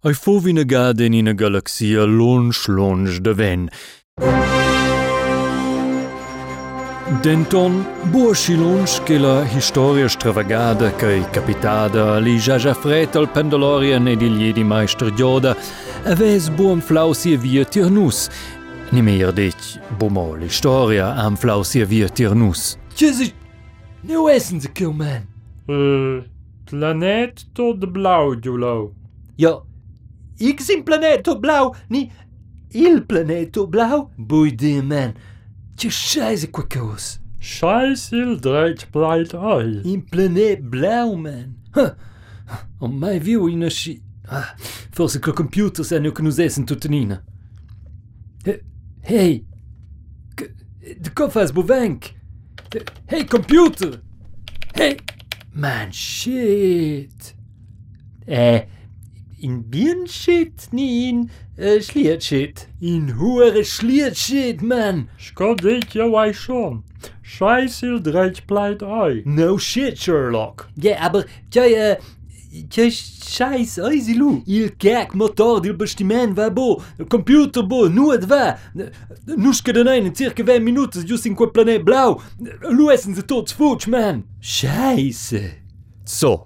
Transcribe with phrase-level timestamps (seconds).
[0.00, 3.70] Ei fovine gaden in a galaxia lonch lonch de ven.
[7.22, 12.72] Denton boa și lungi che la historia stravagadă că ja ja e capitadă li jaja
[12.72, 15.56] fretel pendolorian ed il jedi meister Dioda
[16.06, 18.28] aves buon flausie via tirnus.
[18.90, 22.76] Nimir deci bomo l'istoria am flausie via tirnus.
[22.94, 23.34] Ce zici?
[24.00, 25.22] Ne essens a e kill man.
[25.66, 26.24] Uh,
[26.64, 28.94] planet tot blaugiulau.
[29.34, 29.67] Ja,
[30.38, 32.10] ik sim planeto blau, ni
[32.70, 34.10] il planeto blau.
[34.16, 35.14] Bui de man.
[35.76, 37.18] Tje scheiße quacos.
[37.40, 39.80] Scheiß il dreig pleit ei.
[39.84, 41.54] In planeet blau man.
[41.74, 41.94] Huh.
[42.80, 44.00] Om mij viu in a sci...
[44.30, 44.54] Ah,
[44.92, 47.22] forse col computer se nu che nus essen tuttenina.
[48.44, 48.60] He-
[49.00, 49.44] Hey!
[51.00, 52.14] De koffer is bovenk!
[53.06, 54.00] Hey, computer!
[54.74, 54.96] Hey!
[55.54, 57.34] Man, shit!
[58.26, 58.66] Eh,
[59.40, 62.68] in bien shit, ni in uh, schliert shit.
[62.80, 65.08] In hure schliert shit, man!
[65.18, 66.82] Scott dit jou ei schon.
[67.22, 69.22] Scheiß il dreig pleit ei.
[69.24, 70.68] No shit, Sherlock!
[70.76, 71.96] Ja, aber, tjai, uh,
[72.70, 74.42] tjai scheiß eisi lu.
[74.46, 78.56] Il kek motor dil bastiment va bo, computer bo, nu et va.
[79.36, 82.20] Nuschke den ein in circa 20 minuten, just in quel planet blau.
[82.70, 84.24] Lu essen ze tots futsch, man!
[84.40, 85.42] Scheiße!
[86.04, 86.44] So,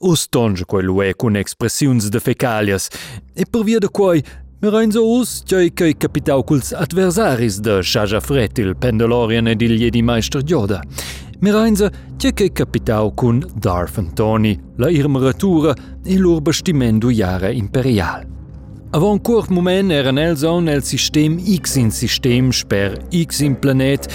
[0.00, 2.88] ustonjë quel lue cun expressions de fecalias,
[3.36, 4.22] e per via de quai
[4.60, 10.02] me reinzo us cei cei capitau culs adversaris de Shaja Fretil, Pendelorien ed il jedi
[10.02, 10.82] meister Gioda.
[11.40, 18.26] Me reinzo cei cei capitau cun Darf Antoni, la irmeratura e lur bestimendu jare imperial.
[18.92, 24.08] Avon cort moment eran els on el sistem X in sistem sper X in planet,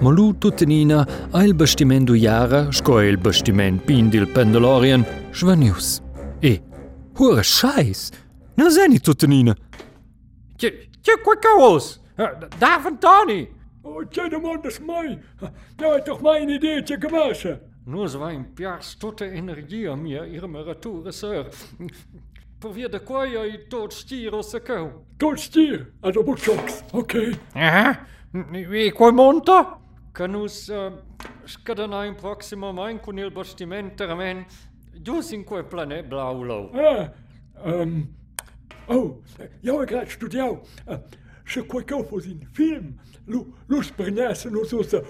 [0.00, 6.00] ma lu tuttenina a il bastimento jara sco il bastiment pindil Pendolorian svanius.
[6.40, 6.60] E,
[7.18, 8.10] hure scheiß,
[8.56, 9.54] na seni tuttenina.
[10.56, 12.00] Tje, tje quacos.
[12.58, 13.48] Daar van Tony.
[13.82, 15.18] Oh, tjej de man des mai.
[15.76, 17.60] Ja, toch mijn ideetje gewassen.
[17.84, 21.46] Nu zwaai een piars tote energie meer irmerature sir.
[22.58, 24.90] Probeer de kwaai je tot stier se kou.
[25.16, 26.82] Tot stier, also boekjoks.
[26.92, 27.32] Oké.
[27.54, 28.06] Ja,
[28.68, 29.79] wie kwai monta?
[30.20, 30.92] canus uh, eh,
[31.46, 34.44] scadana in proximo main cun il bastimenter men
[35.02, 36.70] dus in quae plane blaulo.
[36.74, 37.08] Ah,
[37.64, 38.08] um,
[38.86, 39.22] oh,
[39.62, 40.98] eu grad studiau, uh,
[41.54, 45.02] cu quae eu în film, lu, lu sprignas nos us, uh,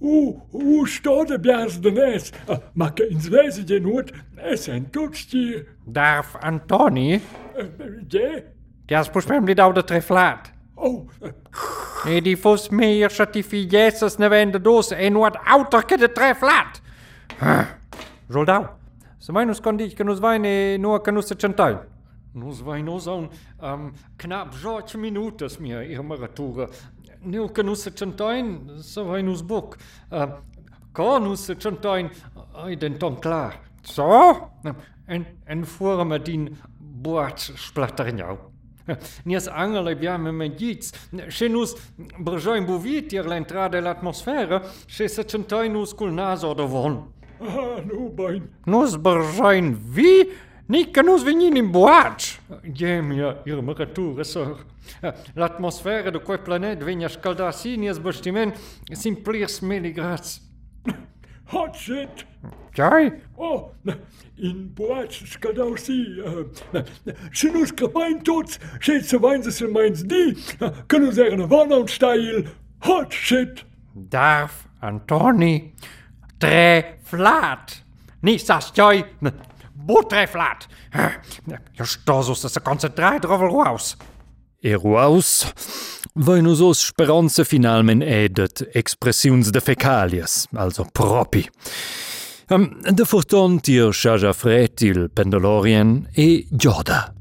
[0.00, 5.66] u, u stode biars de nes, uh, ma che in svesi genut, es en tutstier.
[5.84, 7.20] Darf Antoni?
[8.08, 8.44] De?
[8.86, 10.53] Te-a spus pus mem li dau de treflat.
[12.04, 16.80] Uh, E di fos meer certificeses ne vende dos e nuot auter che de treflat.
[18.28, 18.68] Zol dau.
[19.18, 21.78] Se mai nus condic che nus vaine nur che nus se centai.
[22.34, 23.28] Nus vain nus un
[23.62, 26.68] um, knap 10 minutas mia irmeratura.
[27.22, 29.76] Nil che nus se centai, se vain nus buc.
[30.10, 30.26] Uh,
[30.94, 32.10] Ca nus se centai,
[32.54, 33.56] ai den ton clar.
[33.82, 34.50] So?
[35.06, 38.53] En, en fuera me din boat splatterignau.
[39.24, 40.92] Nies angele eh bjame med giz.
[41.28, 41.74] Še nus
[42.18, 47.02] bržojn buvit jer la entrada la atmosfera, še se centoj nus kul nazo do von.
[47.40, 48.42] Ah, nu bajn.
[48.66, 50.28] Nus bržojn vi,
[50.92, 52.40] că nu-ți veni din boaci!
[52.72, 54.66] Gemia, irmărătură, săr.
[55.34, 58.54] La atmosferă de coi planet venia scalda sine, zbăștimen,
[58.92, 60.42] simplir smeligrați.
[61.46, 62.24] hot shit.
[62.72, 63.12] Joi?
[63.36, 63.92] Oh, in Чай?
[63.92, 63.94] О,
[64.36, 66.22] инбуач сказал си,
[67.32, 70.36] шинушка майн тот, шейтсе вайнзесен майнс ди,
[70.88, 72.44] kunnen zeggen een style?
[72.80, 73.64] hot shit.
[73.94, 75.74] Darf, Antoni,
[76.38, 77.82] tre flat.
[78.20, 79.04] Niet sastjoj,
[79.72, 80.68] botreflat.
[81.72, 83.96] Još hm, to su se dus koncentrat rovel house.
[84.64, 85.46] Ero aus,
[86.14, 91.44] Wei no sos Speranze finalmen ädet Expressiuns de Fekalies, also propi.
[92.50, 97.12] Um, de Forton Dir Charger Frätil Pendolorien e Joda.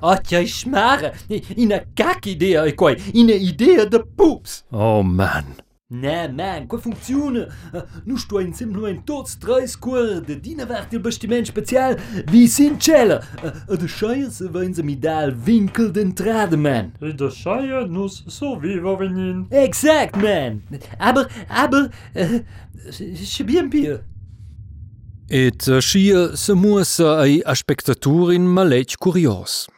[0.00, 1.12] Atja ich mare,
[1.56, 4.64] in a Kakidee e koi, in e idee de Pups.
[4.70, 5.65] Oh man.
[5.88, 7.46] Nee, man, qua funziona.
[7.72, 11.94] Uh, nu sto in semplicemente tots tre scuore de dina vart il bastiment special
[12.26, 13.22] vi sincella.
[13.70, 13.86] E de
[14.30, 16.92] se vein se mi dal winkel d'entrada, man.
[17.00, 19.46] E de Scheier nus so viva venin.
[19.50, 20.62] Exact, man.
[20.98, 22.40] Aber, aber, uh,
[22.90, 24.02] se bien pia.
[25.30, 29.68] Et uh, schia se muassa ai a spectaturin malech curios.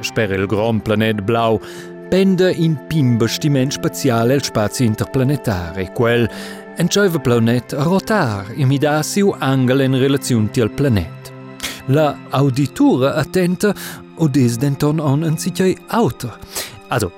[0.00, 1.60] Sper il grand planet blau
[2.08, 6.28] penda in pim bastiment spaziale al spazio interplanetare, quel
[6.76, 11.32] entscheiva planet a rotar e mi dà siu angel in relazione al planet.
[11.86, 13.74] La auditura attenta
[14.16, 16.36] o des denton on en sitjai auto.
[16.88, 17.10] Also,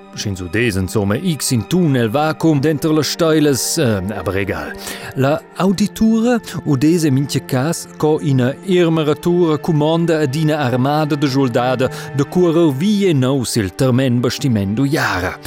[0.53, 4.73] des insomma x in tunnel vacuum dentro le steiles, äh, aber egal.
[5.17, 11.29] La auditura o des in minche cas co ina irmeratura comanda ad ina armada de
[11.29, 15.39] soldada de curer vie nous il termen bastimento jara.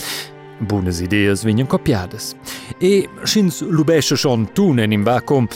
[0.60, 2.36] Buonas ideas vengono copiadas.
[2.80, 5.48] E schins lubesce schon tunen im vacuum,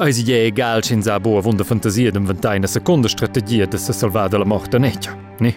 [0.00, 4.28] eisi je egal schins a boa vunda fantasia d'inventare una seconda strategia de se salvar
[4.28, 5.54] de la morte netja, ne?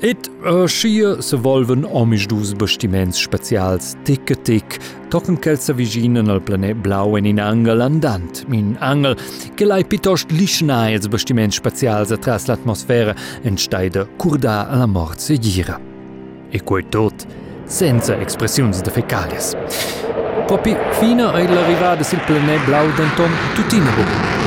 [0.00, 4.76] Et uh, schia se volven omisch dus bastiments specials tic a tic,
[5.10, 9.16] tochen kelsa viginen al planet blau in angel andant, min angel
[9.56, 15.80] che pitost lischnai als bastiments specials atras l'atmosfera en steide curda alla mort se gira.
[16.52, 17.26] E quei tot,
[17.66, 19.56] senza expressions de fecalias.
[20.46, 24.37] Propi fina ai l'arrivada sil planet blau denton tutina bu.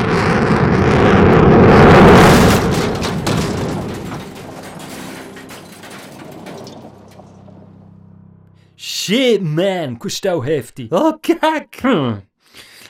[9.12, 10.88] Shit, man, questau hefti.
[10.90, 11.82] Oh, cac!
[11.82, 12.22] Hm.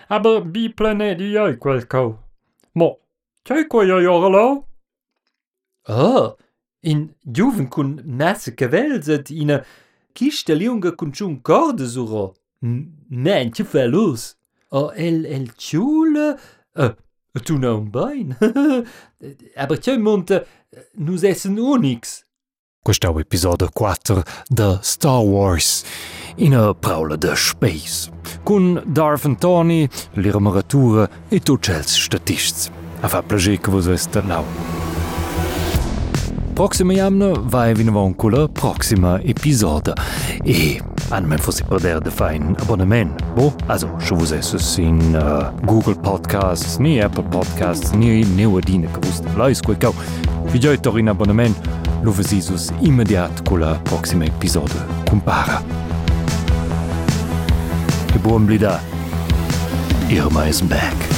[0.07, 2.19] Aber bi planeti oi qualco.
[2.75, 2.99] Mo,
[3.43, 4.67] c'hai quei oi orlo?
[5.87, 6.37] Oh,
[6.83, 9.63] in Juven cun masse cavelzet ina
[10.13, 12.35] kista liunga cun ciun corde suro.
[12.59, 14.35] Man, che fa lus.
[14.69, 16.37] Oh, el, el ciule...
[16.75, 16.93] Uh,
[17.43, 18.37] tu na un bein.
[19.57, 20.45] Aber c'è monta,
[20.93, 22.21] nus essen unix.
[22.83, 25.83] Questo episodio 4 de Star Wars
[26.37, 28.09] in a praula de space
[28.43, 32.71] cun Darth and Tony, l'irmaratura e tutti els statists.
[33.01, 34.43] A fa plager che vos est lau.
[36.55, 39.93] Proxima jamna vai vin avon cula proxima episodio
[40.43, 40.81] e
[41.11, 43.21] an men fossi perder de fein abonnement.
[43.35, 48.99] Bo, also, se vos esses in uh, Google Podcasts, ni Apple Podcasts, ni neuadine che
[49.01, 49.93] vos leis cau.
[50.45, 51.55] Vi gioit in abonnement,
[52.03, 55.61] lo vesisus immediat cula proxima episodio compara.
[58.05, 58.79] Che buon blida.
[60.09, 61.10] Irma is back.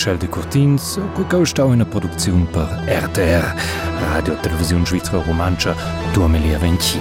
[0.00, 2.64] Michel de Courtins, Cucau está na produção per
[3.04, 3.54] RTR,
[4.14, 5.76] Radio Televisão Svizzera Romancha
[6.14, 6.98] 2020.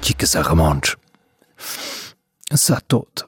[0.00, 0.96] Chicas Armand.
[2.54, 3.26] Sa tot.